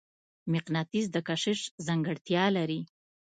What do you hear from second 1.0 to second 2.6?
د کشش ځانګړتیا